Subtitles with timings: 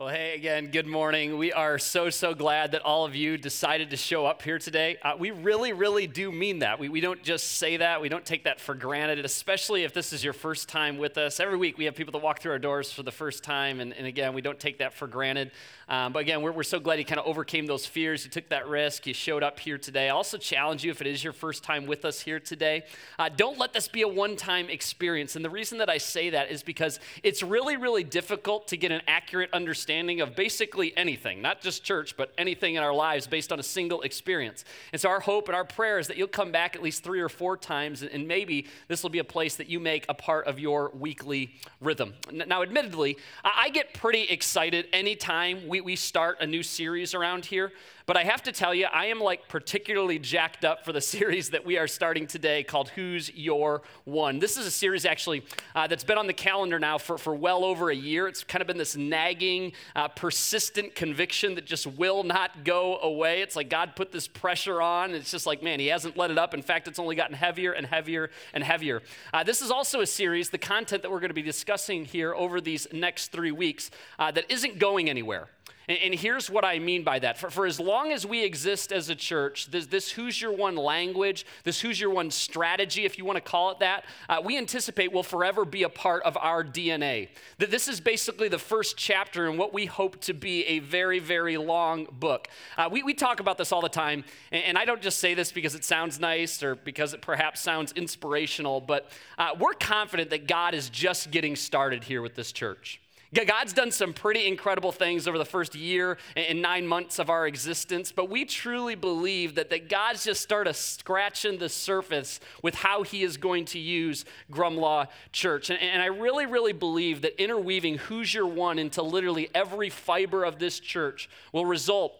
[0.00, 1.36] Well, hey, again, good morning.
[1.36, 4.96] We are so, so glad that all of you decided to show up here today.
[5.02, 6.78] Uh, we really, really do mean that.
[6.78, 10.14] We, we don't just say that, we don't take that for granted, especially if this
[10.14, 11.38] is your first time with us.
[11.38, 13.92] Every week we have people that walk through our doors for the first time, and,
[13.92, 15.50] and again, we don't take that for granted.
[15.86, 18.24] Um, but again, we're, we're so glad you kind of overcame those fears.
[18.24, 19.06] You took that risk.
[19.06, 20.08] You showed up here today.
[20.08, 22.84] I also challenge you if it is your first time with us here today,
[23.18, 25.36] uh, don't let this be a one time experience.
[25.36, 28.92] And the reason that I say that is because it's really, really difficult to get
[28.92, 29.89] an accurate understanding
[30.20, 34.02] of basically anything, not just church, but anything in our lives based on a single
[34.02, 34.64] experience.
[34.92, 37.20] And so our hope and our prayer is that you'll come back at least three
[37.20, 40.46] or four times, and maybe this will be a place that you make a part
[40.46, 42.14] of your weekly rhythm.
[42.30, 47.72] Now, admittedly, I get pretty excited anytime we we, start a new series around here.
[48.10, 51.50] But I have to tell you, I am like particularly jacked up for the series
[51.50, 54.40] that we are starting today called Who's Your One.
[54.40, 55.44] This is a series actually
[55.76, 58.26] uh, that's been on the calendar now for, for well over a year.
[58.26, 63.42] It's kind of been this nagging, uh, persistent conviction that just will not go away.
[63.42, 65.14] It's like God put this pressure on.
[65.14, 66.52] It's just like, man, He hasn't let it up.
[66.52, 69.02] In fact, it's only gotten heavier and heavier and heavier.
[69.32, 72.34] Uh, this is also a series, the content that we're going to be discussing here
[72.34, 75.46] over these next three weeks, uh, that isn't going anywhere.
[75.90, 77.36] And, here's what I mean by that.
[77.36, 80.76] For, for as long as we exist as a church, this, this who's your one
[80.76, 84.56] language, this who's your one strategy, if you want to call it that, uh, we
[84.56, 87.30] anticipate will forever be a part of our DNA.
[87.58, 91.18] That this is basically the first chapter in what we hope to be a very,
[91.18, 92.46] very long book.
[92.78, 95.34] Uh, we, we talk about this all the time, and, and, I don't just say
[95.34, 100.30] this because it sounds nice or because it perhaps sounds inspirational, but uh, we're confident
[100.30, 102.99] that God is just getting started here with this church.
[103.32, 107.46] God's done some pretty incredible things over the first year and nine months of our
[107.46, 113.02] existence, but we truly believe that, that God's just started scratching the surface with how
[113.02, 115.70] He is going to use Grumlaw Church.
[115.70, 120.44] And, and I really, really believe that interweaving Who's Your One into literally every fiber
[120.44, 122.19] of this church will result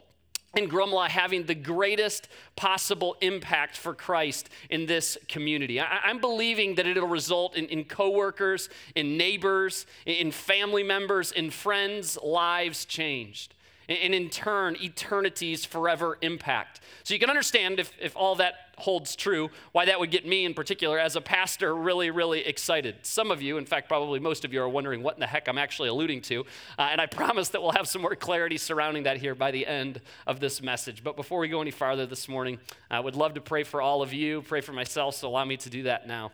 [0.55, 5.81] and Grumlaw having the greatest possible impact for Christ in this community.
[5.81, 11.51] I, am believing that it'll result in, in coworkers, in neighbors, in family members, in
[11.51, 13.55] friends' lives changed
[13.91, 16.81] and in turn, eternity's forever impact.
[17.03, 20.45] So you can understand if, if all that holds true, why that would get me
[20.45, 22.97] in particular, as a pastor, really, really excited.
[23.03, 25.49] Some of you, in fact, probably most of you, are wondering what in the heck
[25.49, 26.41] I'm actually alluding to.
[26.79, 29.67] Uh, and I promise that we'll have some more clarity surrounding that here by the
[29.67, 31.05] end of this message.
[31.05, 32.59] But before we go any farther this morning,
[32.91, 35.57] I would love to pray for all of you, pray for myself, so allow me
[35.59, 36.33] to do that now.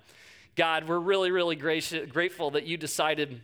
[0.55, 3.41] God, we're really, really gracious, grateful that you decided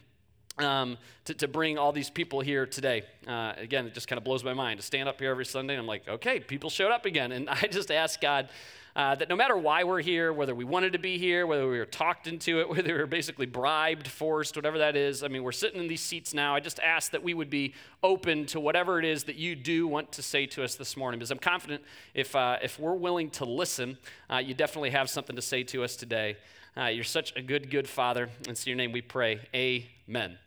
[0.58, 3.02] um, to, to bring all these people here today.
[3.26, 5.74] Uh, again, it just kind of blows my mind to stand up here every Sunday.
[5.74, 7.32] And I'm like, okay, people showed up again.
[7.32, 8.48] And I just ask God
[8.94, 11.78] uh, that no matter why we're here, whether we wanted to be here, whether we
[11.78, 15.42] were talked into it, whether we were basically bribed, forced, whatever that is, I mean,
[15.42, 16.54] we're sitting in these seats now.
[16.54, 19.86] I just ask that we would be open to whatever it is that you do
[19.86, 21.18] want to say to us this morning.
[21.18, 21.82] Because I'm confident
[22.14, 23.96] if, uh, if we're willing to listen,
[24.28, 26.36] uh, you definitely have something to say to us today.
[26.77, 28.31] Uh, you're such a good, good father.
[28.49, 29.41] It's in your name we pray.
[29.55, 30.38] Amen.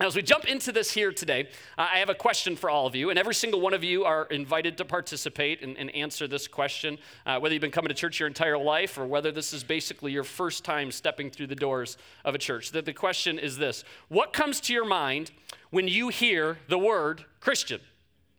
[0.00, 2.86] Now, as we jump into this here today, uh, I have a question for all
[2.86, 6.26] of you, and every single one of you are invited to participate and, and answer
[6.26, 9.54] this question, uh, whether you've been coming to church your entire life or whether this
[9.54, 12.72] is basically your first time stepping through the doors of a church.
[12.72, 15.30] The, the question is this What comes to your mind
[15.70, 17.80] when you hear the word Christian?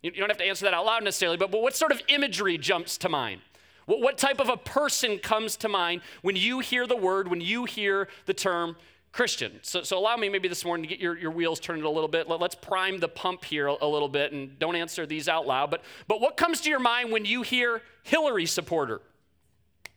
[0.04, 2.02] You, you don't have to answer that out loud necessarily, but, but what sort of
[2.10, 3.42] imagery jumps to mind?
[3.86, 7.42] What, what type of a person comes to mind when you hear the word, when
[7.42, 8.76] you hear the term
[9.14, 9.60] Christian.
[9.62, 12.08] So, so allow me maybe this morning to get your, your wheels turned a little
[12.08, 12.28] bit.
[12.28, 15.46] Let, us prime the pump here a, a, little bit and don't answer these out
[15.46, 15.70] loud.
[15.70, 19.02] But, but what comes to your mind when you hear Hillary supporter?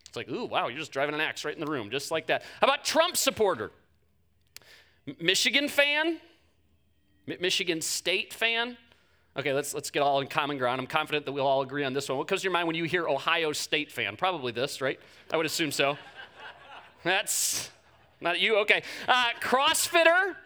[0.07, 2.27] It's like, ooh, wow, you're just driving an axe right in the room, just like
[2.27, 2.43] that.
[2.61, 3.71] How about Trump supporter?
[5.09, 6.19] M- Michigan fan?
[7.27, 8.77] M- Michigan State fan?
[9.39, 10.81] Okay, let's, let's get all in common ground.
[10.81, 12.17] I'm confident that we'll all agree on this one.
[12.17, 14.17] What comes to your mind when you hear Ohio State fan?
[14.17, 14.99] Probably this, right?
[15.31, 15.99] I would assume so.
[17.05, 17.69] That's
[18.19, 18.57] not you?
[18.61, 18.83] Okay.
[19.07, 20.37] Uh, CrossFitter?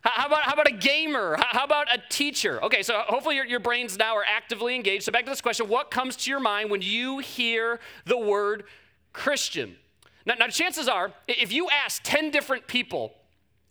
[0.00, 1.36] How about, how about a gamer?
[1.38, 2.62] How about a teacher?
[2.64, 5.04] Okay, so hopefully your, your brains now are actively engaged.
[5.04, 8.64] So back to this question what comes to your mind when you hear the word
[9.12, 9.76] Christian?
[10.26, 13.14] Now, now chances are, if you ask 10 different people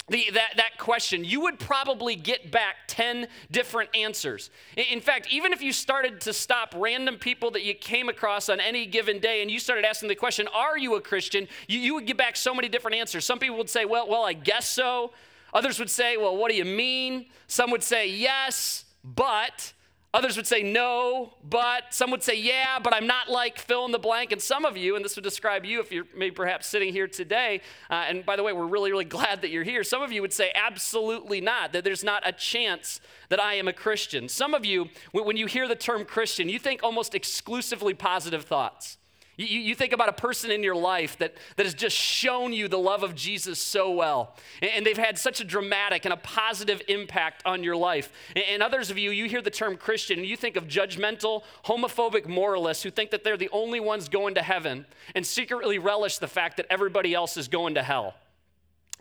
[0.09, 4.49] the, that, that question, you would probably get back 10 different answers.
[4.75, 8.59] In fact, even if you started to stop random people that you came across on
[8.59, 11.47] any given day and you started asking the question, Are you a Christian?
[11.67, 13.23] you, you would get back so many different answers.
[13.25, 15.13] Some people would say, Well, well, I guess so.
[15.53, 17.27] Others would say, Well, what do you mean?
[17.47, 19.71] Some would say, Yes, but
[20.13, 23.91] Others would say no, but some would say yeah, but I'm not like fill in
[23.91, 24.31] the blank.
[24.31, 27.07] And some of you, and this would describe you if you're maybe perhaps sitting here
[27.07, 29.83] today, uh, and by the way, we're really, really glad that you're here.
[29.83, 33.67] Some of you would say absolutely not, that there's not a chance that I am
[33.67, 34.29] a Christian.
[34.29, 38.97] Some of you, when you hear the term Christian, you think almost exclusively positive thoughts.
[39.35, 42.67] You, you, think about a person in your life that, that has just shown you
[42.67, 46.83] the love of Jesus so well, and, they've had such a dramatic and a positive
[46.87, 48.11] impact on your life.
[48.35, 51.43] And, and, others of you, you hear the term Christian, and you think of judgmental,
[51.65, 54.85] homophobic moralists who think that they're the only ones going to heaven
[55.15, 58.13] and secretly relish the fact that everybody else is going to hell.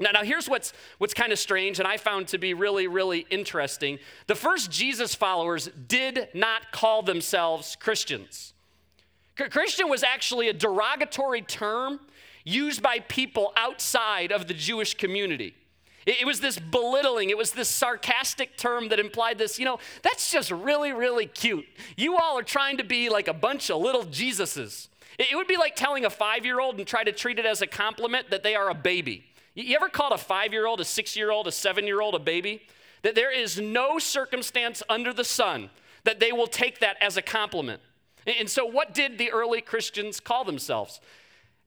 [0.00, 3.26] Now, now here's what's, what's kind of strange, and I found to be really, really
[3.28, 3.98] interesting.
[4.28, 8.54] The first Jesus followers did not call themselves Christians.
[9.36, 12.00] Christian was actually a derogatory term
[12.44, 15.54] used by people outside of the Jewish community.
[16.04, 20.32] It was this belittling, it was this sarcastic term that implied this, you know, that's
[20.32, 21.64] just really, really cute.
[21.96, 24.88] You all are trying to be like a bunch of little Jesuses.
[25.18, 27.62] It would be like telling a five year old and try to treat it as
[27.62, 29.24] a compliment that they are a baby.
[29.54, 32.16] You ever called a five year old, a six year old, a seven year old
[32.16, 32.62] a baby?
[33.02, 35.70] That there is no circumstance under the sun
[36.04, 37.80] that they will take that as a compliment.
[38.26, 41.00] And so, what did the early Christians call themselves?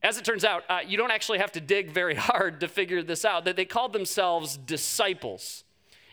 [0.03, 3.01] As it turns out, uh, you don't actually have to dig very hard to figure
[3.01, 5.63] this out, that they called themselves disciples.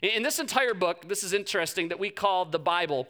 [0.02, 3.06] In this entire book, this is interesting that we call the Bible,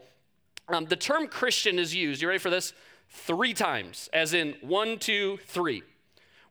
[0.68, 2.74] um, the term Christian is used, you ready for this?
[3.08, 5.82] Three times, as in one, two, three.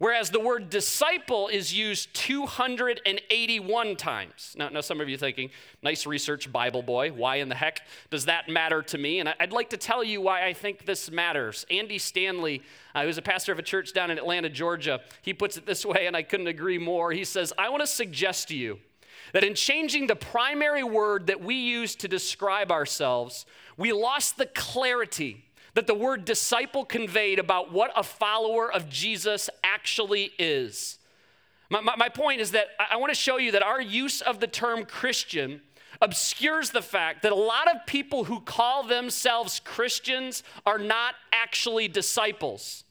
[0.02, 4.56] Whereas the word disciple is used 281 times.
[4.58, 5.52] Now, now, some of you are thinking,
[5.84, 7.12] nice research, Bible boy.
[7.12, 9.20] Why in the heck does that matter to me?
[9.20, 11.68] And I'd like to tell you why I think this matters.
[11.70, 12.64] Andy Stanley,
[12.96, 15.86] uh, who's a pastor of a church down in Atlanta, Georgia, he puts it this
[15.86, 17.12] way, and I couldn't agree more.
[17.12, 18.80] He says, I want to suggest to you
[19.34, 23.46] that in changing the primary word that we use to describe ourselves,
[23.78, 29.50] we lost the clarity that the word disciple conveyed about what a follower of Jesus
[29.64, 31.00] actually is.
[31.70, 34.22] My, my, my point is that I, I want to show you that our use
[34.22, 35.62] of the term Christian
[36.02, 41.88] obscures the fact that a lot of people who call themselves Christians are not actually
[41.88, 42.84] disciples.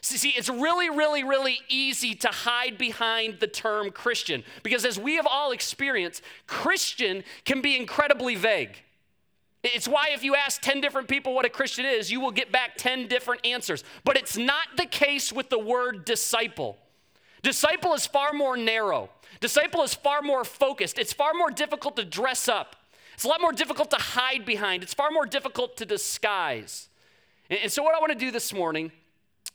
[0.00, 5.16] See, it's really, really, really easy to hide behind the term Christian because, as we
[5.16, 8.82] have all experienced, Christian can be incredibly vague.
[9.64, 12.52] It's why if you ask 10 different people what a Christian is, you will get
[12.52, 13.82] back 10 different answers.
[14.04, 16.78] But it's not the case with the word disciple.
[17.42, 19.10] Disciple is far more narrow,
[19.40, 22.76] disciple is far more focused, it's far more difficult to dress up,
[23.14, 26.88] it's a lot more difficult to hide behind, it's far more difficult to disguise.
[27.48, 28.92] And so, what I want to do this morning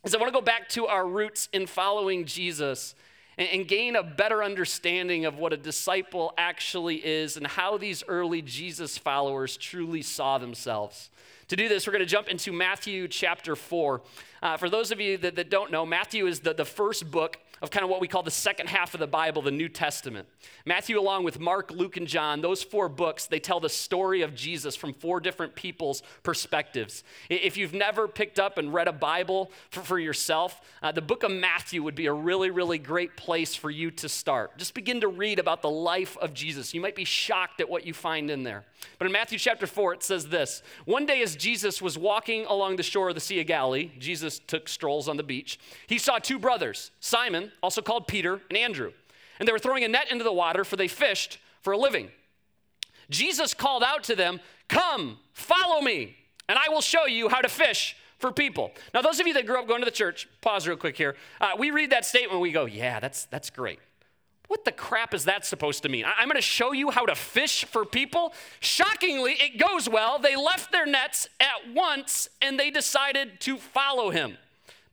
[0.04, 2.96] is I want to go back to our roots in following Jesus
[3.38, 8.42] and, gain a better understanding of what a disciple actually is and how these early
[8.42, 11.10] Jesus followers truly saw themselves.
[11.48, 14.02] To do this, we're going to jump into Matthew chapter 4.
[14.42, 17.38] Uh, for those of you that, that don't know, Matthew is the, the first book
[17.64, 20.28] of kind of what we call the second half of the Bible, the New Testament.
[20.66, 24.36] Matthew, along with Mark, Luke, and John, those four books, they tell the story of
[24.36, 27.06] Jesus from four different people's perspectives.
[27.30, 31.24] If you've never picked up and read a Bible for, for yourself, uh, the book
[31.24, 34.58] of Matthew would be a really, really great place for you to start.
[34.58, 36.74] Just begin to read about the life of Jesus.
[36.74, 38.66] You might be shocked at what you find in there.
[39.00, 42.76] But in Matthew chapter 4, it says this One day, as Jesus was walking along
[42.76, 45.58] the shore of the Sea of Galilee, Jesus took strolls on the beach,
[45.88, 48.92] he saw two brothers, Simon, also called Peter, and Andrew.
[49.40, 52.10] And they were throwing a net into the water, for they fished for a living.
[53.10, 56.16] Jesus called out to them, Come, follow me,
[56.48, 58.72] and I will show you how to fish for people.
[58.94, 61.16] Now, those of you that grew up going to the church, pause real quick here.
[61.42, 63.80] Uh, we read that statement, we go, Yeah, that's, that's great.
[64.48, 66.06] What the crap is that supposed to mean?
[66.06, 68.34] I'm going to show you how to fish for people?
[68.60, 70.20] Shockingly, it goes well.
[70.20, 74.38] They left their nets at once and they decided to follow him.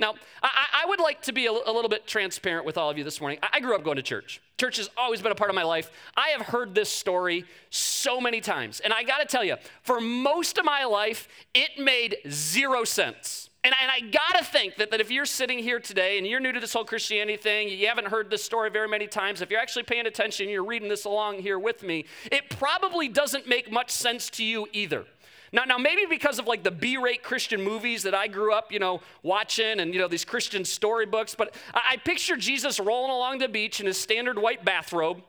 [0.01, 2.97] Now, I, I would like to be a, a, little bit transparent with all of
[2.97, 3.39] you this morning.
[3.43, 4.41] I, I grew up going to church.
[4.59, 5.91] Church has always been a part of my life.
[6.17, 8.81] I have heard this story so many times.
[8.81, 13.51] And I got to tell you, for most of my life, it made zero sense.
[13.63, 16.53] And, and I gotta think that, that if you're sitting here today and you're new
[16.53, 19.61] to this whole Christianity thing, you haven't heard this story very many times, if you're
[19.61, 23.91] actually paying attention, you're reading this along here with me, it probably doesn't make much
[23.91, 25.05] sense to you either.
[25.53, 28.79] Now, now maybe because of like the B-rate Christian movies that I grew up, you
[28.79, 33.39] know, watching and you know these Christian storybooks, but I, I picture Jesus rolling along
[33.39, 35.23] the beach in his standard white bathrobe.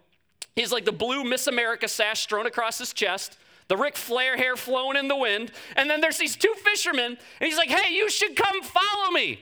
[0.56, 3.38] He's like the blue Miss America sash thrown across his chest
[3.72, 5.50] the Ric Flair hair flowing in the wind.
[5.78, 9.40] And then there's these two fishermen, and he's like, hey, you should come follow me.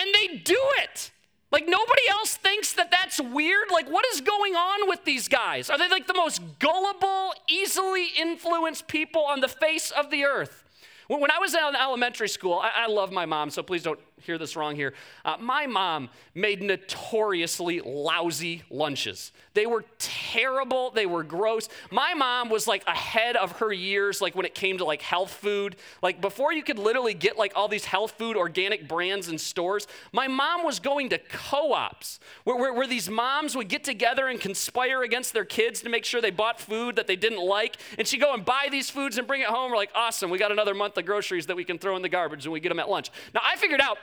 [0.00, 1.10] And they do it.
[1.54, 3.70] Like nobody else thinks that that's weird.
[3.70, 5.70] Like, what is going on with these guys?
[5.70, 10.64] Are they like the most gullible, easily influenced people on the face of the earth?
[11.06, 14.56] When I was in elementary school, I, love my mom, so please don't hear this
[14.56, 14.94] wrong here.
[15.24, 19.32] Uh, my mom made notoriously lousy lunches.
[19.54, 21.68] They were terrible, they were gross.
[21.90, 25.32] My mom was like ahead of her years, like when it came to like health
[25.32, 25.76] food.
[26.02, 29.86] Like before you could literally get like all these health food organic brands in stores,
[30.12, 34.26] my mom was going to co ops where, where, where these moms would get together
[34.26, 37.76] and conspire against their kids to make sure they bought food that they didn't like.
[37.98, 39.70] And she'd go and buy these foods and bring it home.
[39.70, 42.08] We're like, awesome, we got another month of groceries that we can throw in the
[42.08, 43.10] garbage and we get them at lunch.
[43.34, 43.98] Now I figured out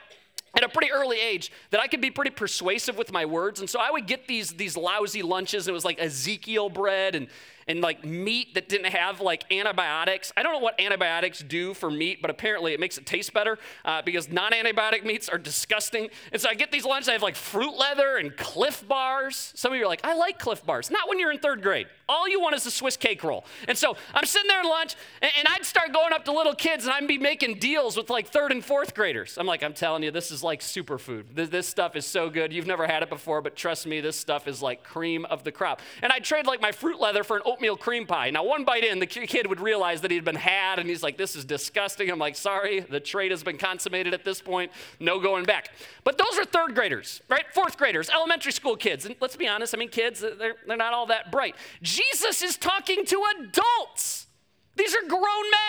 [0.54, 3.60] at a pretty early age that I could be pretty persuasive with my words.
[3.60, 5.66] And so I would get these, these lousy lunches.
[5.66, 7.28] and It was like Ezekiel bread and
[7.72, 10.30] and like meat that didn't have like antibiotics.
[10.36, 13.58] I don't know what antibiotics do for meat, but apparently it makes it taste better
[13.86, 16.10] uh, because non antibiotic meats are disgusting.
[16.32, 19.52] And so I get these lunches, I have like fruit leather and Clif bars.
[19.56, 20.90] Some of you are like, I like Clif bars.
[20.90, 21.86] Not when you're in third grade.
[22.10, 23.46] All you want is a Swiss cake roll.
[23.66, 26.54] And so I'm sitting there at lunch, and, and I'd start going up to little
[26.54, 29.38] kids, and I'd be making deals with like third and fourth graders.
[29.38, 31.24] I'm like, I'm telling you, this is like superfood.
[31.34, 32.52] This, this stuff is so good.
[32.52, 35.52] You've never had it before, but trust me, this stuff is like cream of the
[35.52, 35.80] crop.
[36.02, 38.30] And I'd trade like my fruit leather for an oatmeal cream pie.
[38.30, 41.16] Now, one bite in, the kid would realize that he'd been had, and he's like,
[41.16, 42.10] This is disgusting.
[42.10, 44.72] I'm like, Sorry, the trade has been consummated at this point.
[45.00, 45.70] No going back.
[46.04, 47.44] But those are third graders, right?
[47.52, 49.06] Fourth graders, elementary school kids.
[49.06, 51.56] And let's be honest, I mean, kids, they're, they're not all that bright.
[51.82, 54.26] Jesus is talking to adults.
[54.74, 55.22] These are grown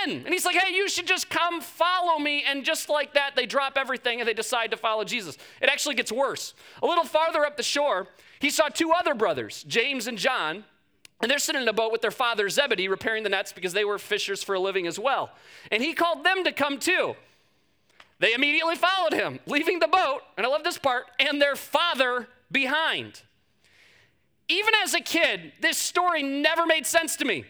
[0.06, 0.24] men.
[0.24, 2.44] And he's like, hey, you should just come follow me.
[2.48, 5.38] And just like that, they drop everything and they decide to follow Jesus.
[5.62, 6.54] It actually gets worse.
[6.82, 8.08] A little farther up the shore,
[8.40, 10.64] he saw two other brothers, James and John,
[11.24, 13.86] and they're sitting in a boat with their father Zebedee repairing the nets because they
[13.86, 15.32] were fishers for a living as well.
[15.72, 17.16] And he called them to come too.
[18.20, 22.28] They immediately followed him, leaving the boat, and I love this part, and their father
[22.52, 23.22] behind.
[24.50, 27.46] Even as a kid, this story never made sense to me.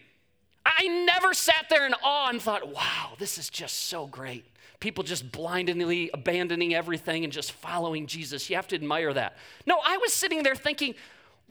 [0.63, 4.45] I never sat there in awe and thought, wow, this is just so great.
[4.81, 8.51] People just blindly abandoning everything and just following Jesus.
[8.51, 9.35] You have to admire that.
[9.65, 10.93] No, I was sitting there thinking,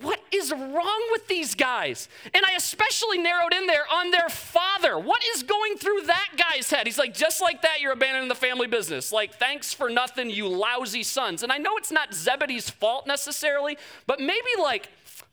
[0.00, 2.08] what is wrong with these guys?
[2.34, 4.98] And I especially narrowed in there on their father.
[4.98, 6.86] What is going through that guy's head?
[6.86, 9.12] He's like, just like that, you're abandoning the family business.
[9.12, 11.42] Like, thanks for nothing, you lousy sons.
[11.42, 14.88] And I know it's not Zebedee's fault necessarily, but maybe like,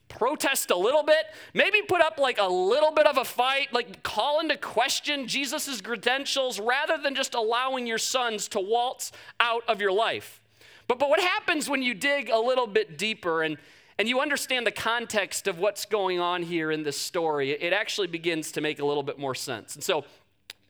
[0.08, 1.24] protest a little bit,
[1.54, 5.80] maybe put up like a little bit of a fight, like call into question Jesus'
[5.80, 10.42] credentials rather than just allowing your sons to waltz out of your life.
[10.88, 13.56] But, but what happens when you dig a little bit deeper and
[14.00, 18.06] and you understand the context of what's going on here in this story, it actually
[18.06, 19.74] begins to make a little bit more sense.
[19.74, 20.06] And so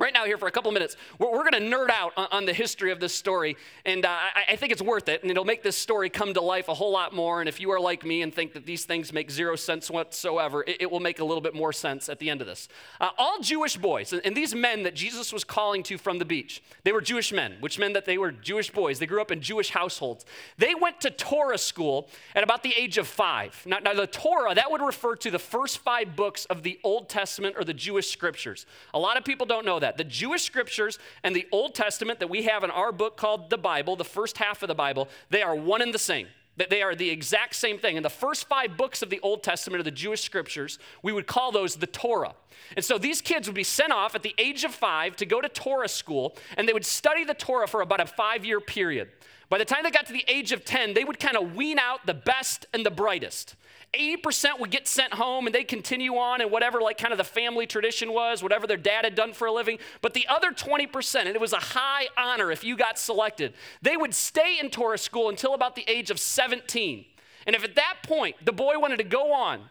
[0.01, 2.47] right now here for a couple minutes we're, we're going to nerd out on, on,
[2.47, 5.45] the history of this story and uh, I, I, think it's worth it and it'll
[5.45, 8.05] make this story come to life a whole lot more and if you are like
[8.05, 11.25] me and think that these things make zero sense whatsoever it, it will make a
[11.25, 12.69] little bit more sense at the end of this.
[13.01, 16.25] Uh, all jewish boys and, and these men that jesus was calling to from the
[16.25, 18.99] beach they were jewish men which meant that they were jewish boys.
[18.99, 20.25] They grew up in jewish households.
[20.57, 23.63] They went to torah school at about the age of five.
[23.67, 27.09] Now, now the torah that would refer to the first five books of the old
[27.09, 28.67] testament or the jewish scriptures.
[28.95, 29.99] A lot of people don't know that that.
[29.99, 33.59] The Jewish scriptures and the Old Testament that we have in our book called the
[33.59, 36.29] Bible, the first half of the Bible, they are one and the same.
[36.69, 37.97] They are the exact same thing.
[37.97, 41.27] In the first five books of the Old Testament of the Jewish scriptures, we would
[41.27, 42.35] call those the Torah.
[42.77, 45.41] And so these kids would be sent off at the age of five to go
[45.41, 49.09] to Torah school, and they would study the Torah for about a five year period.
[49.49, 51.79] By the time they got to the age of 10, they would kind of wean
[51.79, 53.57] out the best and the brightest.
[53.93, 57.25] 80% would get sent home and they continue on and whatever like kind of the
[57.25, 59.79] family tradition was, whatever their dad had done for a living.
[60.01, 63.97] But the other 20%, and it was a high honor if you got selected, they
[63.97, 67.05] would stay in Torah school until about the age of 17.
[67.47, 69.63] And if at that point the boy wanted to go on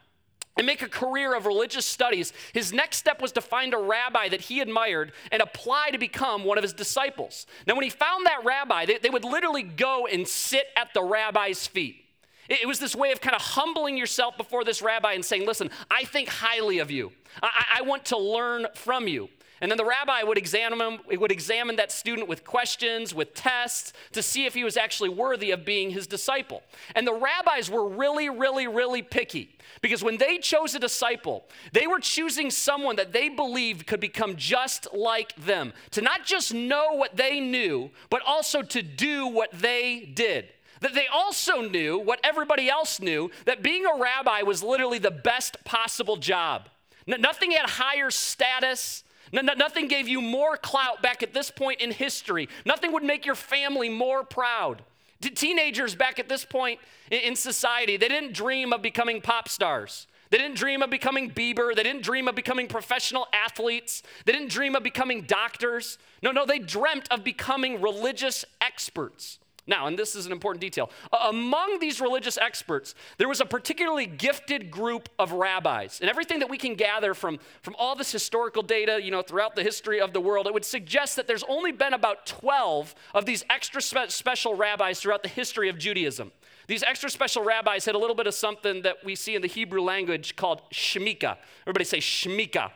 [0.57, 4.27] and make a career of religious studies, his next step was to find a rabbi
[4.27, 7.45] that he admired and apply to become one of his disciples.
[7.65, 11.03] Now, when he found that rabbi, they, they would literally go and sit at the
[11.03, 12.03] rabbi's feet.
[12.49, 15.69] It was this way of kind of humbling yourself before this rabbi and saying, Listen,
[15.91, 17.11] I think highly of you.
[17.43, 19.29] I, I want to learn from you.
[19.61, 23.91] And then the rabbi would examine, him, would examine that student with questions, with tests,
[24.13, 26.63] to see if he was actually worthy of being his disciple.
[26.95, 31.87] And the rabbis were really, really, really picky because when they chose a disciple, they
[31.87, 36.93] were choosing someone that they believed could become just like them, to not just know
[36.93, 40.47] what they knew, but also to do what they did.
[40.81, 45.11] That they also knew what everybody else knew that being a rabbi was literally the
[45.11, 46.69] best possible job.
[47.05, 49.03] Nothing had higher status.
[49.31, 52.47] Nothing gave you more clout back at this point in history.
[52.65, 54.83] Nothing would make your family more proud.
[55.21, 56.79] Teenagers back at this point
[57.11, 60.07] in society, they didn't dream of becoming pop stars.
[60.29, 61.75] They didn't dream of becoming Bieber.
[61.75, 64.03] They didn't dream of becoming professional athletes.
[64.25, 65.97] They didn't dream of becoming doctors.
[66.21, 69.39] No, no, they dreamt of becoming religious experts.
[69.69, 70.89] Now, and this is an important detail,
[71.29, 75.99] among these religious experts, there was a particularly gifted group of rabbis.
[76.01, 79.55] And everything that we can gather from, from all this historical data, you know, throughout
[79.55, 83.27] the history of the world, it would suggest that there's only been about 12 of
[83.27, 86.31] these extra spe- special rabbis throughout the history of Judaism.
[86.65, 89.47] These extra special rabbis had a little bit of something that we see in the
[89.47, 91.37] Hebrew language called shemika.
[91.61, 92.71] Everybody say shemika.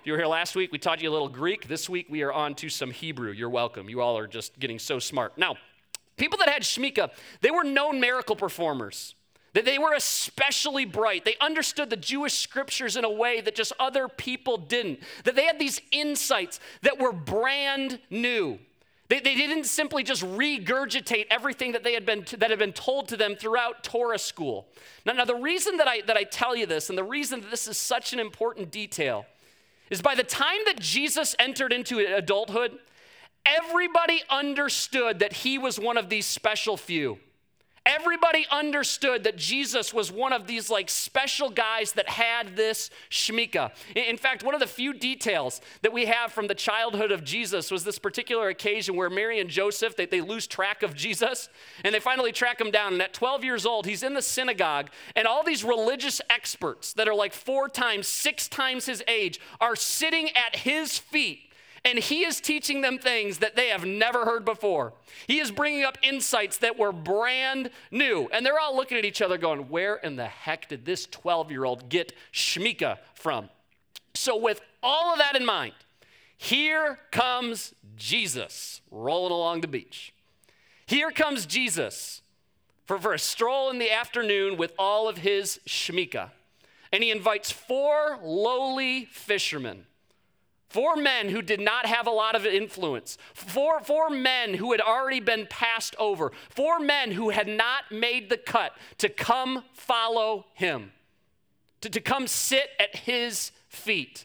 [0.00, 1.68] If you were here last week, we taught you a little Greek.
[1.68, 3.30] This week, we are on to some Hebrew.
[3.30, 3.88] You're welcome.
[3.88, 5.38] You all are just getting so smart.
[5.38, 5.56] Now,
[6.20, 7.10] People that had Shmika,
[7.40, 9.14] they were known miracle performers.
[9.54, 11.24] That they were especially bright.
[11.24, 15.00] They understood the Jewish scriptures in a way that just other people didn't.
[15.24, 18.58] That they had these insights that were brand new.
[19.08, 23.08] They, they didn't simply just regurgitate everything that they had been that had been told
[23.08, 24.68] to them throughout Torah school.
[25.06, 27.50] Now, now the reason that I that I tell you this, and the reason that
[27.50, 29.24] this is such an important detail,
[29.88, 32.78] is by the time that Jesus entered into adulthood,
[33.46, 37.18] Everybody understood that he was one of these special few.
[37.86, 43.72] Everybody understood that Jesus was one of these like special guys that had this shmika.
[43.96, 47.70] In fact, one of the few details that we have from the childhood of Jesus
[47.70, 51.48] was this particular occasion where Mary and Joseph, they, they lose track of Jesus
[51.82, 52.92] and they finally track him down.
[52.92, 57.08] And at 12 years old, he's in the synagogue and all these religious experts that
[57.08, 61.49] are like four times, six times his age are sitting at his feet
[61.84, 64.92] and he is teaching them things that they have never heard before.
[65.26, 68.28] He is bringing up insights that were brand new.
[68.32, 71.50] And they're all looking at each other going, Where in the heck did this 12
[71.50, 73.48] year old get Shmika from?
[74.14, 75.72] So, with all of that in mind,
[76.36, 80.12] here comes Jesus rolling along the beach.
[80.86, 82.20] Here comes Jesus
[82.84, 86.30] for, for a stroll in the afternoon with all of his Shmika.
[86.92, 89.86] And he invites four lowly fishermen
[90.70, 93.18] Four men who did not have a lot of influence.
[93.34, 96.30] Four, four men who had already been passed over.
[96.48, 100.92] Four men who had not made the cut to come follow him,
[101.80, 104.24] to, to come sit at his feet.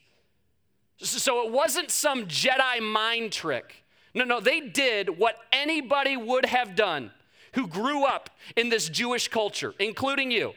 [0.99, 3.83] So it wasn't some Jedi mind trick.
[4.13, 7.09] No, no, they did what anybody would have done
[7.53, 10.53] who grew up in this Jewish culture, including you.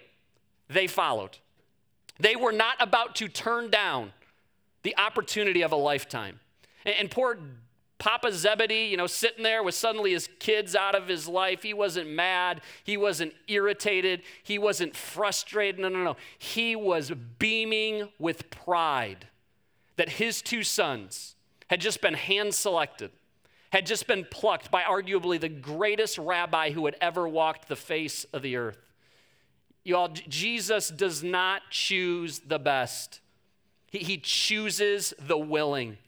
[0.68, 1.38] They followed.
[2.20, 4.12] They were not about to turn down
[4.83, 6.41] the opportunity of a lifetime.
[6.85, 7.38] And, and poor
[7.99, 11.62] Papa Zebedee, you know, sitting there with suddenly his kids out of his life.
[11.62, 12.61] He wasn't mad.
[12.85, 14.23] He wasn't irritated.
[14.43, 15.81] He wasn't frustrated.
[15.81, 16.17] No, no, no.
[16.38, 19.27] He was beaming with pride
[19.97, 21.35] that his two sons
[21.69, 23.11] had just been hand selected,
[23.73, 28.25] had just been plucked by arguably the greatest rabbi who had ever walked the face
[28.33, 28.79] of the earth.
[29.83, 33.21] You all, Jesus does not choose the best.
[33.90, 35.98] He, he chooses the willing.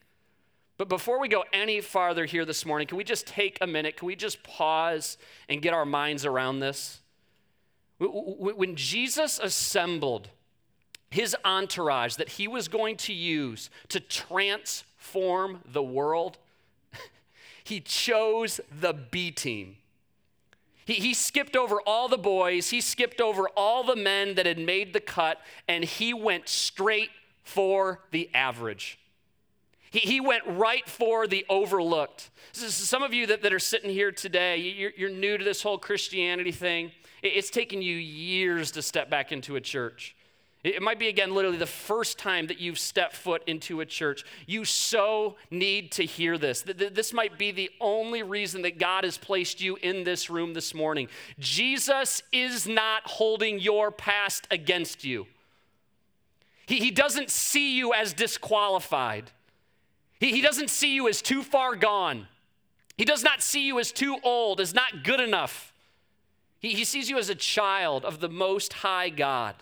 [0.77, 3.97] But before we go any farther here this morning, can we just take a minute?
[3.99, 7.01] Can we just pause and get our minds around this?
[7.99, 10.31] When Jesus assembled
[11.11, 16.39] his entourage that he was going to use to transform the world,
[17.65, 19.77] he chose the B team.
[20.87, 24.59] He, he skipped over all the boys, he skipped over all the men that had
[24.59, 27.11] made the cut, and he went straight
[27.51, 28.99] for the average.
[29.91, 32.31] He, he went right for the overlooked.
[32.53, 35.79] Some of you that, that are sitting here today, you're, you're new to this whole
[35.79, 36.93] Christianity thing.
[37.23, 40.15] It's taken you years to step back into a church.
[40.63, 44.25] It might be, again, literally the first time that you've stepped foot into a church.
[44.47, 46.63] You so need to hear this.
[46.63, 50.75] This might be the only reason that God has placed you in this room this
[50.75, 51.09] morning.
[51.39, 55.27] Jesus is not holding your past against you.
[56.71, 59.33] He, he doesn't see you as disqualified.
[60.21, 62.29] He, he doesn't see you as too far gone.
[62.97, 65.73] He does not see you as too old, as not good enough.
[66.61, 69.57] He, he sees you as a child of the Most High God.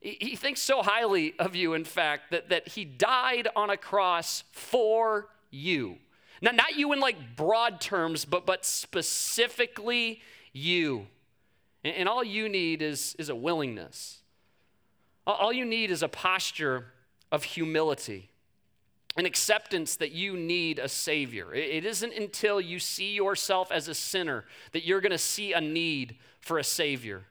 [0.00, 3.76] He, he thinks so highly of you, in fact, that, that He died on a
[3.76, 5.96] cross for you.
[6.40, 10.20] Now, not you in like broad terms, but, but specifically
[10.52, 11.08] you.
[11.82, 14.18] And, and all you need is, is a willingness.
[15.28, 16.86] All you need is a posture
[17.30, 18.30] of humility,
[19.18, 21.54] an acceptance that you need a Savior.
[21.54, 25.60] It isn't until you see yourself as a sinner that you're going to see a
[25.60, 27.24] need for a Savior.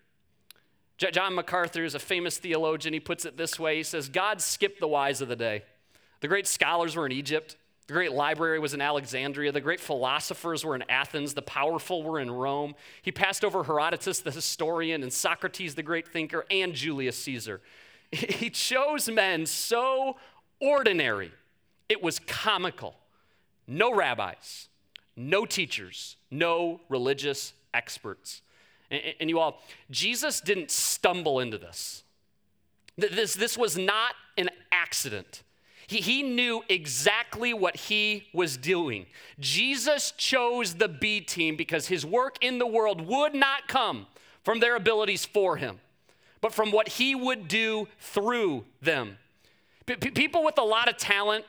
[0.97, 2.93] John MacArthur is a famous theologian.
[2.93, 5.63] He puts it this way He says, God skipped the wise of the day.
[6.21, 7.55] The great scholars were in Egypt.
[7.87, 9.51] The great library was in Alexandria.
[9.51, 11.33] The great philosophers were in Athens.
[11.33, 12.75] The powerful were in Rome.
[13.01, 17.61] He passed over Herodotus, the historian, and Socrates, the great thinker, and Julius Caesar.
[18.11, 20.17] He chose men so
[20.59, 21.31] ordinary,
[21.89, 22.95] it was comical.
[23.67, 24.69] No rabbis,
[25.17, 28.41] no teachers, no religious experts.
[28.89, 32.03] And, you all, Jesus didn't stumble into this.
[32.97, 35.43] This, this was not an accident.
[35.87, 39.05] He, he knew exactly what he was doing.
[39.39, 44.07] Jesus chose the B team because his work in the world would not come
[44.43, 45.79] from their abilities for him,
[46.41, 49.17] but from what he would do through them.
[49.85, 51.45] P- people with a lot of talent,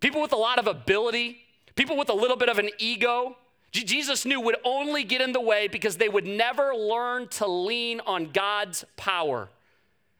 [0.00, 1.38] people with a lot of ability,
[1.74, 3.36] people with a little bit of an ego,
[3.72, 8.00] Jesus knew would only get in the way because they would never learn to lean
[8.00, 9.48] on God's power.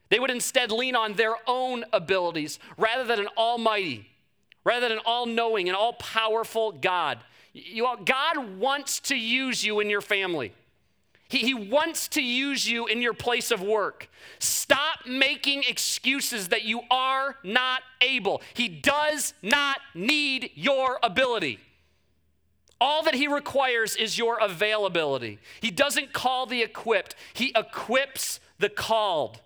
[0.09, 4.09] They would instead lean on their own abilities rather than an almighty,
[4.63, 7.19] rather than an all knowing and all powerful God.
[7.53, 10.53] You all, God wants to use you in your family.
[11.31, 14.09] He, he wants to use you in your place of work.
[14.39, 18.41] Stop making excuses that you are not able.
[18.53, 21.59] He does not need your ability.
[22.81, 25.39] All that he requires is your availability.
[25.61, 29.39] He doesn't call the equipped, he equips the called.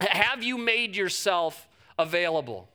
[0.00, 2.68] Have you made yourself available?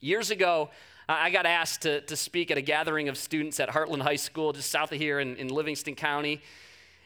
[0.00, 0.68] Years ago,
[1.08, 4.52] I got asked to, to speak at a gathering of students at Heartland High School,
[4.52, 6.42] just south of here in, in Livingston County.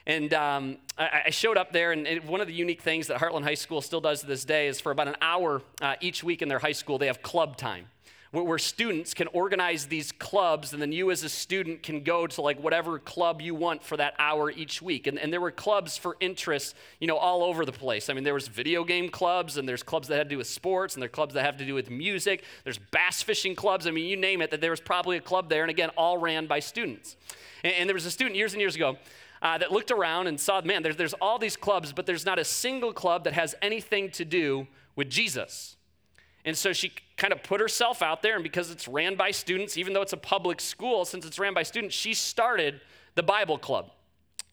[0.07, 3.21] And um, I, I, showed up there, and it, one of the unique things that
[3.21, 6.25] Heartland High School still does to this day is for about an hour uh, each
[6.25, 7.87] week in their high school, they have club time
[8.33, 12.41] where students can organize these clubs and then you as a student can go to
[12.41, 15.09] like whatever club you want for that hour each week.
[15.09, 18.09] And, and there were clubs for interests you know all over the place.
[18.09, 20.47] I mean there was video game clubs and there's clubs that had to do with
[20.47, 22.45] sports and there are clubs that have to do with music.
[22.63, 23.89] There's bass fishing clubs.
[23.89, 26.17] I mean you name it that there was probably a club there and again all
[26.17, 27.17] ran by students.
[27.65, 28.97] And, and there was a student years and years ago
[29.43, 32.39] uh, that looked around and saw man there's, there's all these clubs but there's not
[32.39, 35.77] a single club that has anything to do with jesus
[36.45, 39.77] and so she kind of put herself out there, and because it's ran by students,
[39.77, 42.81] even though it's a public school, since it's ran by students, she started
[43.15, 43.91] the Bible Club.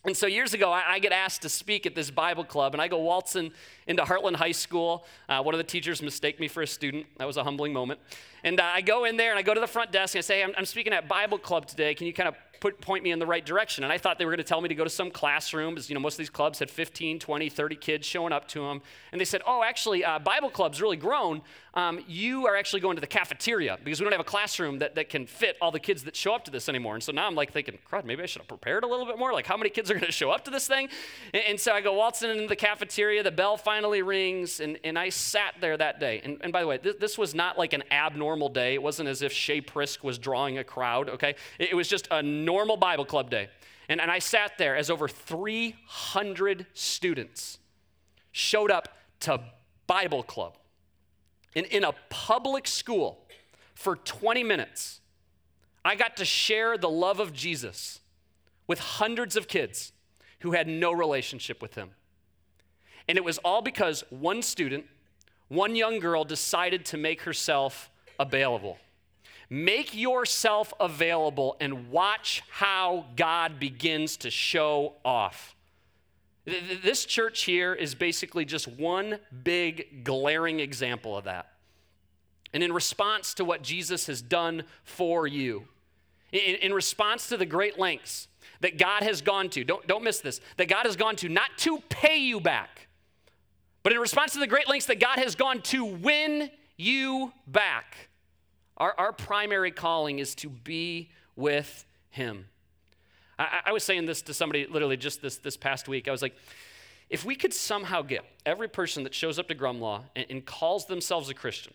[0.04, 2.82] And so years ago, I, I, get asked to speak at this Bible club, and
[2.82, 3.52] I go waltzing
[3.88, 5.06] into Heartland High School.
[5.28, 7.08] Uh, one of the teachers mistake me for a student.
[7.18, 8.00] That was a humbling moment.
[8.44, 10.22] And uh, I go in there and I go to the front desk and I
[10.22, 11.94] say, I'm, I'm speaking at Bible club today.
[11.94, 13.84] Can you kind of put, point me in the right direction.
[13.84, 15.90] And I thought they were going to tell me to go to some classroom, because
[15.90, 18.82] you know most of these clubs had 15, 20, 30 kids showing up to them.
[19.12, 21.42] And they said, "Oh, actually, uh, Bible club's really grown.
[21.74, 24.96] Um, you are actually going to the cafeteria because we don't have a classroom that,
[24.96, 27.28] that can fit all the kids that show up to this anymore." And so now
[27.28, 29.34] I'm like thinking, "Crud, maybe I should have prepared a little bit more.
[29.34, 30.90] Like, how many kids are going to show up to this thing?"
[31.34, 33.24] And, and, so I go waltzing into the cafeteria.
[33.24, 36.22] The bell finally rings, and, and I sat there that day.
[36.24, 38.74] And, and by the way, this, this was not like an abnormal day.
[38.76, 41.10] It wasn't as if Shay Prisk was drawing a crowd.
[41.10, 43.50] Okay, it, it was just a normal Bible club Day.
[43.90, 47.60] And, and I sat there as over 300 students
[48.32, 48.90] showed up
[49.22, 49.42] to
[49.86, 50.58] Bible Club
[51.54, 53.20] in, in a public school
[53.76, 55.02] for 20 minutes.
[55.84, 58.00] I got to share the love of Jesus
[58.66, 59.92] with hundreds of kids
[60.40, 61.92] who had no relationship with him.
[63.08, 64.86] And it was all because one student,
[65.48, 68.78] one young girl, decided to make herself available.
[69.50, 75.56] Make yourself available and watch how God begins to show off.
[76.46, 81.52] This church here is basically just one big glaring example of that.
[82.54, 85.68] And in response to what Jesus has done for you,
[86.32, 88.28] in, response to the great lengths
[88.62, 91.50] that God has gone to, don't, don't miss this, that God has gone to not
[91.58, 92.88] to pay you back,
[93.84, 98.10] but in response to the great lengths that God has gone to win you back,
[98.78, 102.46] our, our primary calling is to be with Him.
[103.38, 106.08] I, I was saying this to somebody literally just this, this past week.
[106.08, 106.36] I was like,
[107.10, 110.86] if we could somehow get every person that shows up to Grumlaw and, and calls
[110.86, 111.74] themselves a Christian,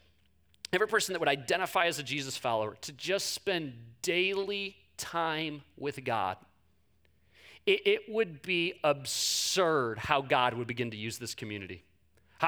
[0.73, 6.05] every person that would identify as a Jesus follower, to just spend daily time with
[6.05, 6.37] God,
[7.65, 11.83] it, it would be absurd how God would begin to use this community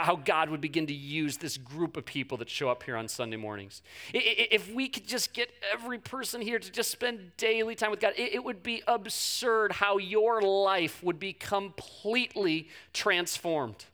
[0.02, 3.08] how God would begin to use this group of people that show up here on
[3.08, 3.82] Sunday mornings.
[4.12, 8.14] If we could just get every person here to just spend daily time with God,
[8.16, 13.84] it would be absurd how your life would be completely transformed.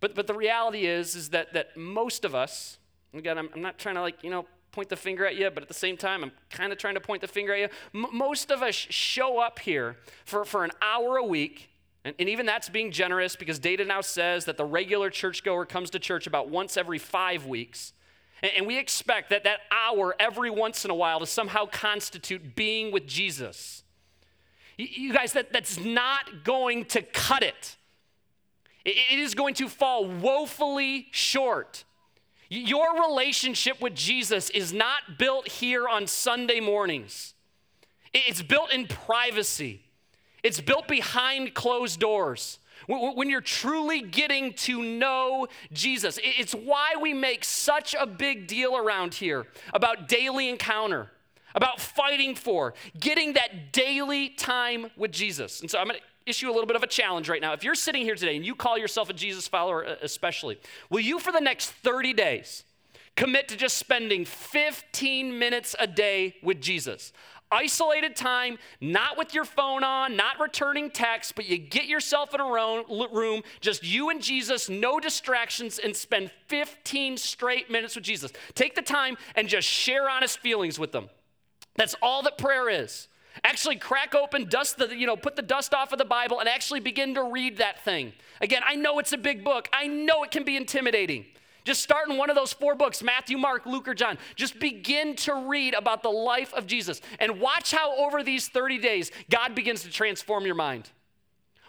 [0.00, 2.78] But, but the reality is, is that, that most of us,
[3.12, 5.62] again, I'm, I'm not trying to like, you know, point the finger at you, but
[5.62, 7.68] at the same time, I'm kind of trying to point the finger at you.
[7.94, 11.68] M- most of us show up here for, for an hour a week
[12.04, 15.90] and, and, even that's being generous because data now says that the regular churchgoer comes
[15.90, 17.92] to church about once every five weeks.
[18.56, 22.92] And we expect that that hour every once in a while to somehow constitute being
[22.92, 23.82] with Jesus.
[24.76, 27.76] You guys, that, that's not going to cut it.
[28.84, 31.84] It is going to fall woefully short.
[32.48, 37.34] Your relationship with Jesus is not built here on Sunday mornings.
[38.14, 39.82] It's built in privacy.
[40.48, 46.18] It's built behind closed doors when you're truly getting to know Jesus.
[46.22, 51.10] It's why we make such a big deal around here about daily encounter,
[51.54, 55.60] about fighting for, getting that daily time with Jesus.
[55.60, 57.52] And so I'm going to issue a little bit of a challenge right now.
[57.52, 60.58] If you're sitting here today and you call yourself a Jesus follower, especially,
[60.88, 62.64] will you for the next 30 days
[63.16, 67.12] commit to just spending 15 minutes a day with Jesus?
[67.50, 72.40] Isolated time, not with your phone on, not returning texts, but you get yourself in
[72.40, 72.44] a
[73.12, 78.32] room, just you and Jesus, no distractions, and spend 15 straight minutes with Jesus.
[78.54, 81.08] Take the time and just share honest feelings with them.
[81.76, 83.08] That's all that prayer is.
[83.44, 86.48] Actually, crack open, dust the, you know, put the dust off of the Bible and
[86.48, 88.12] actually begin to read that thing.
[88.40, 89.68] Again, I know it's a big book.
[89.72, 91.26] I know it can be intimidating.
[91.68, 94.16] Just start in one of those four books Matthew, Mark, Luke, or John.
[94.36, 98.78] Just begin to read about the life of Jesus and watch how over these 30
[98.78, 100.88] days God begins to transform your mind.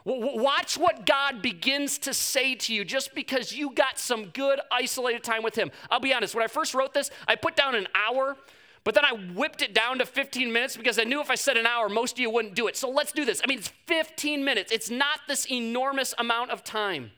[0.05, 5.21] Watch what God begins to say to you just because you got some good isolated
[5.21, 5.69] time with Him.
[5.91, 8.37] I'll be honest, when I first wrote this, I put down an hour,
[8.85, 11.57] but then I whipped it down to 15 minutes because I knew if I said
[11.57, 12.77] an hour, most of you wouldn't do it.
[12.77, 13.41] So let's do this.
[13.43, 17.11] I mean, it's 15 minutes, it's not this enormous amount of time.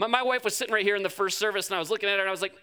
[0.00, 2.08] My, my wife was sitting right here in the first service, and I was looking
[2.08, 2.54] at her, and I was like,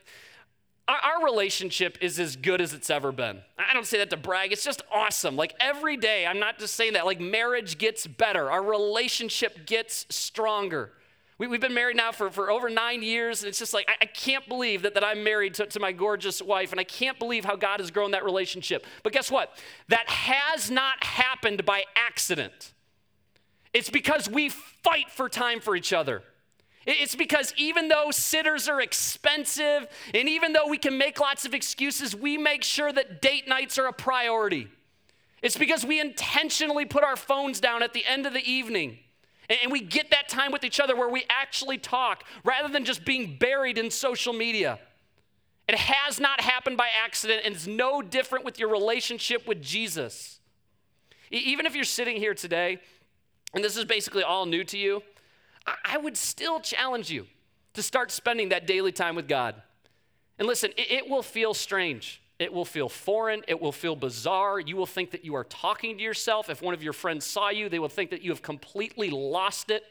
[0.87, 3.41] our, relationship is as good as it's ever been.
[3.57, 5.35] I don't say that to brag, it's just awesome.
[5.35, 10.05] Like every day, I'm not just saying that, like marriage gets better, our relationship gets
[10.09, 10.93] stronger.
[11.37, 13.95] We, have been married now for, for over nine years, and it's just like, I,
[14.03, 17.19] I can't believe that, that I'm married to, to my gorgeous wife, and I can't
[17.19, 18.85] believe how God has grown that relationship.
[19.03, 19.55] But guess what?
[19.89, 22.73] That has not happened by accident.
[23.73, 26.23] It's because we fight for time for each other.
[26.87, 31.53] It's because even though sitters are expensive and even though we can make lots of
[31.53, 34.69] excuses, we make sure that date nights are a priority.
[35.41, 38.99] It's because we intentionally put our phones down at the end of the evening
[39.49, 43.03] and we get that time with each other where we actually talk rather than just
[43.03, 44.79] being buried in social media.
[45.67, 50.39] It has not happened by accident and it's no different with your relationship with Jesus.
[51.31, 52.79] Even if you're sitting here today
[53.53, 55.03] and this is basically all new to you,
[55.83, 57.27] I would still challenge you
[57.73, 59.55] to start spending that daily time with God.
[60.39, 62.21] And listen, it, it, will feel strange.
[62.39, 63.43] It will feel foreign.
[63.47, 64.59] It will feel bizarre.
[64.59, 66.49] You will think that you are talking to yourself.
[66.49, 69.69] If one of your friends saw you, they will think that you have completely lost
[69.69, 69.83] it.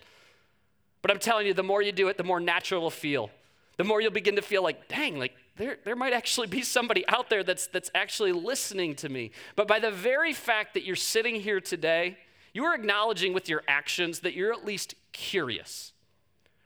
[1.03, 3.31] But I'm telling you, the more you do it, the more natural it'll feel.
[3.77, 7.07] The more you'll begin to feel like, dang, like there, there might actually be somebody
[7.09, 9.33] out there that's, that's actually listening to me.
[9.55, 12.17] But by the very fact that you're sitting here today,
[12.57, 15.93] you are acknowledging with your actions that you're at least curious.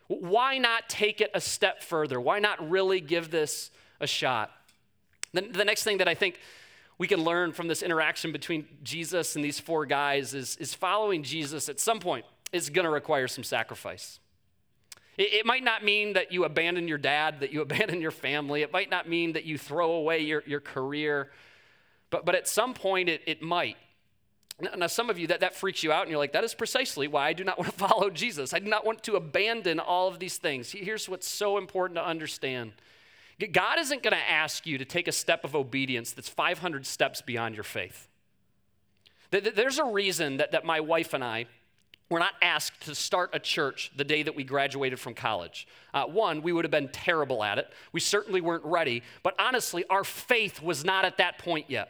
[0.07, 2.21] Why not take it a step further?
[2.21, 4.53] Why not really give this a shot?
[5.35, 6.39] The, the next thing that I think
[6.97, 11.25] we can learn from this interaction between Jesus and these four guys is, is following
[11.25, 14.21] Jesus at some point is going to require some sacrifice.
[15.19, 18.63] It, it, might not mean that you abandon your dad, that you abandon your family.
[18.63, 21.33] It might not mean that you throw away your, your career.
[22.11, 23.77] But, but at some point, it, it might.
[24.77, 27.09] Now, some of you, that, that freaks you out, and you're like, that is precisely
[27.09, 28.53] why I do not want to follow Jesus.
[28.53, 30.73] I do not want to abandon all of these things.
[30.73, 32.73] Here's what's so important to understand
[33.53, 37.23] God isn't going to ask you to take a step of obedience that's 500 steps
[37.23, 38.07] beyond your faith.
[39.31, 41.47] There's a reason that, that my wife and I,
[42.11, 45.67] were not asked to start a church the day that we graduated from college.
[45.95, 47.69] Uh, one, we would have been terrible at it.
[47.93, 49.05] We certainly weren't ready.
[49.23, 51.89] But honestly, our faith was not at that point yet.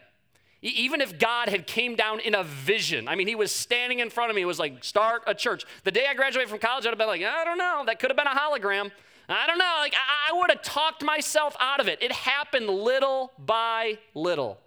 [0.62, 4.10] Even if God had came down in a vision, I mean, he was standing in
[4.10, 5.64] front of me, it was like, start a church.
[5.84, 8.10] The day I graduated from college, I'd have been like, I don't know, that could
[8.10, 8.90] have been a hologram.
[9.28, 12.02] I don't know, like, I would have talked myself out of it.
[12.02, 14.58] It happened little by little.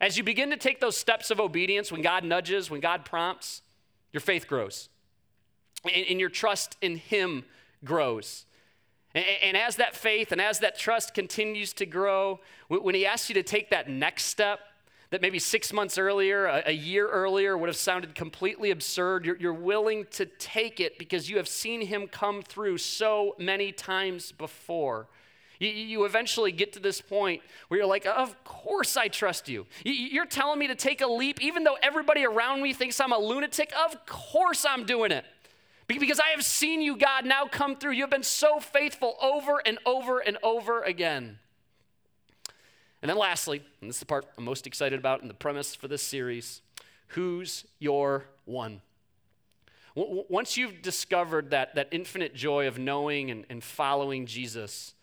[0.00, 3.62] As you begin to take those steps of obedience, when God nudges, when God prompts,
[4.12, 4.90] your faith grows.
[5.84, 7.44] And your trust in Him
[7.84, 8.44] grows.
[9.14, 13.34] And as that faith and as that trust continues to grow, when He asks you
[13.34, 14.60] to take that next step,
[15.10, 19.24] that maybe six months earlier, a, a year earlier, would have sounded completely absurd.
[19.24, 23.72] You're, you're willing to take it because you have seen him come through so many
[23.72, 25.06] times before.
[25.60, 29.66] You, you, eventually get to this point where you're like, Of course I trust you.
[29.84, 33.18] You're telling me to take a leap, even though everybody around me thinks I'm a
[33.18, 33.72] lunatic.
[33.86, 35.24] Of course I'm doing it.
[35.86, 37.92] Because I have seen you, God, now come through.
[37.92, 41.38] You have been so faithful over and over and over again.
[43.04, 45.74] And then lastly, and this is the part I'm most excited about in the premise
[45.74, 46.62] for this series
[47.08, 48.80] who's your one?
[49.94, 54.94] Once you've discovered that, that infinite joy of knowing and, and following Jesus,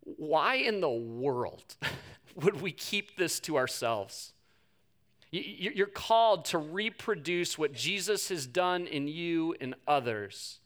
[0.00, 1.76] why in the world
[2.34, 4.32] would we keep this to ourselves?
[5.30, 10.58] You're called to reproduce what Jesus has done in you and others.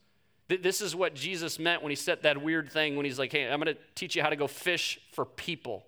[0.48, 3.46] This is what Jesus meant when he said that weird thing when he's like, hey,
[3.46, 5.84] I'm going to teach you how to go fish for people.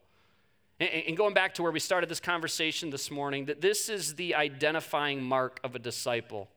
[0.81, 4.37] And going back to where we started this conversation this morning, that this is the
[4.37, 6.49] identifying mark of a disciple.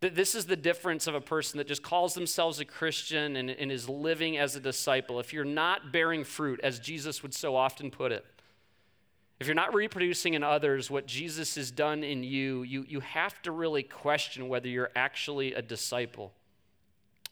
[0.00, 3.48] That this is the difference of a person that just calls themselves a Christian and,
[3.48, 5.20] and is living as a disciple.
[5.20, 8.26] If you're not bearing fruit, as Jesus would so often put it,
[9.40, 13.40] if you're not reproducing in others what Jesus has done in you, you, you have
[13.42, 16.32] to really question whether you're actually a disciple.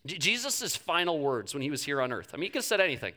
[0.07, 2.81] Jesus' final words when he was here on earth, I mean, he could have said
[2.81, 3.13] anything,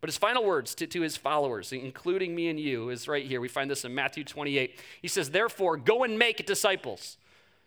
[0.00, 3.40] but his final words to, to his followers, including me and you, is right here.
[3.40, 4.78] We find this in Matthew 28.
[5.02, 7.16] He says, Therefore, go and make disciples.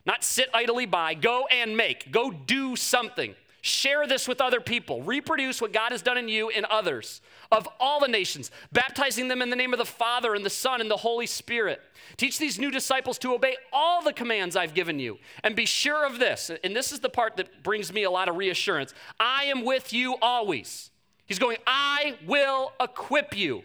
[0.06, 3.36] Not sit idly by, go and make, go do something.
[3.64, 5.04] Share this with other people.
[5.04, 9.42] Reproduce what God has done in you in others of all the nations, baptizing them
[9.42, 11.82] in the name of the Father and the Son and the Holy Spirit.
[12.18, 15.20] Teach these new disciples to obey all the commands I've given you.
[15.44, 18.30] And be sure of this, and this is the part that brings me a lot
[18.30, 20.91] of reassurance I am with you always.
[21.32, 23.64] He's going, I will equip you.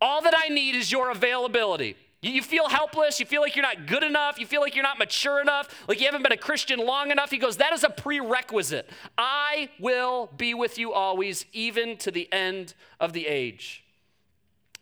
[0.00, 1.94] All that I need is your availability.
[2.22, 3.20] You feel helpless.
[3.20, 4.38] You feel like you're not good enough.
[4.38, 7.30] You feel like you're not mature enough, like you haven't been a Christian long enough.
[7.30, 8.88] He goes, That is a prerequisite.
[9.18, 13.84] I will be with you always, even to the end of the age.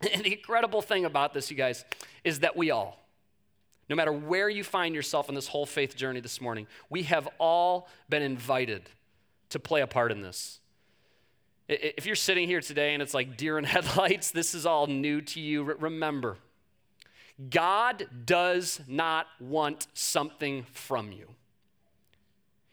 [0.13, 1.83] And the incredible thing about this, you guys,
[2.23, 2.97] is that we all,
[3.89, 7.27] no matter where you find yourself in this whole faith journey this morning, we have
[7.39, 8.83] all been invited
[9.49, 10.61] to play a part in this.
[11.69, 15.21] If you're sitting here today and it's like deer in headlights, this is all new
[15.21, 16.37] to you, remember
[17.49, 21.29] God does not want something from you.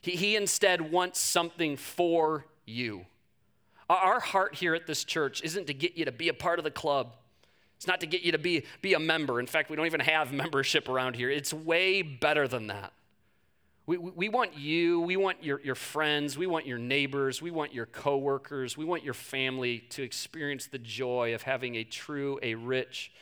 [0.00, 3.06] He, he instead wants something for you.
[3.88, 6.64] Our heart here at this church isn't to get you to be a part of
[6.64, 7.12] the club.
[7.76, 9.38] It's not to get you to be, be a member.
[9.38, 11.30] In fact, we don't even have membership around here.
[11.30, 12.92] It's way better than that.
[13.86, 17.72] We, we want you, we want your, your friends, we want your neighbors, we want
[17.72, 22.56] your coworkers, we want your family to experience the joy of having a true, a
[22.56, 23.12] rich,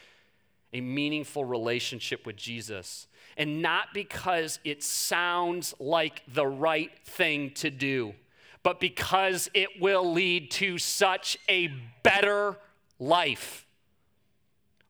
[0.73, 3.09] a meaningful relationship with Jesus.
[3.37, 8.15] And not because it sounds like the right thing to do,
[8.63, 11.69] but because it will lead to such a
[12.03, 12.57] better
[12.99, 13.67] life.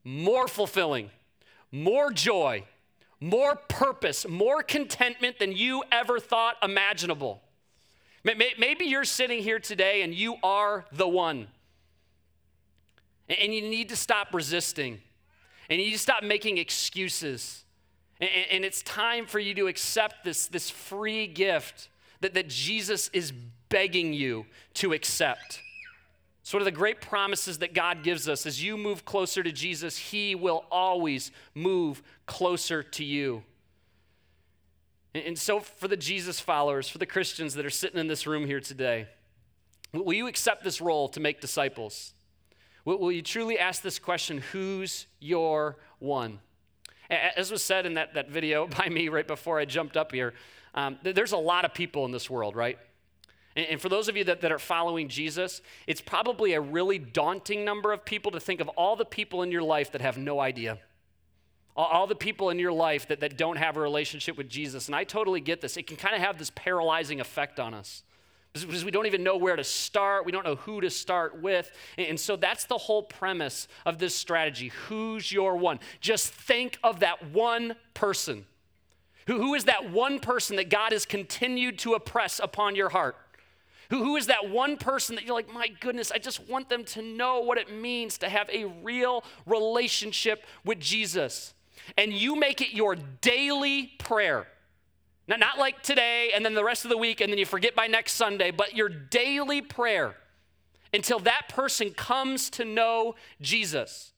[0.05, 1.09] More fulfilling,
[1.69, 2.63] more joy,
[3.19, 7.41] more purpose, more contentment than you ever thought imaginable.
[8.23, 11.47] Maybe you're sitting here today and you are the one.
[13.29, 15.01] And you need to stop resisting.
[15.69, 17.63] And you stop making excuses.
[18.19, 21.89] And, and, it's time for you to accept this, this free gift
[22.21, 23.31] that, that Jesus is
[23.69, 25.61] begging you to accept.
[26.45, 28.45] It's one of the great promises that God gives us.
[28.45, 33.41] As you move closer to Jesus, He will always move closer to you.
[35.15, 38.45] And, so, for the Jesus followers, for the Christians that are sitting in this room
[38.45, 39.07] here today,
[39.91, 42.13] will you accept this role to make disciples?
[42.85, 46.41] Will, will you truly ask this question who's your one?
[47.09, 50.35] As was said in that, that video by me right before I jumped up here,
[50.75, 52.77] um, there's a lot of people in this world, right?
[53.55, 56.99] And, and for those of you that, that are following Jesus, it's probably a really
[56.99, 60.17] daunting number of people to think of all the people in your life that have
[60.17, 60.79] no idea
[61.75, 64.87] all the people in your life that, that don't have a relationship with Jesus.
[64.87, 65.75] And I totally get this.
[65.75, 68.03] It can kind of have this paralyzing effect on us
[68.53, 70.25] because we don't even know where to start.
[70.25, 71.69] We don't know who to start with.
[71.97, 74.69] And so that's the whole premise of this strategy.
[74.87, 75.79] Who's your one?
[75.99, 78.45] Just think of that one person.
[79.27, 83.17] Who, who is that one person that God has continued to oppress upon your heart?
[83.89, 86.83] Who, who is that one person that you're like, my goodness, I just want them
[86.85, 91.53] to know what it means to have a real relationship with Jesus?
[91.97, 94.47] And you make it your daily prayer
[95.27, 97.75] not, not like today and then the rest of the week and then you forget
[97.75, 100.15] by next Sunday, but your daily prayer
[100.93, 104.13] until that person comes to know Jesus.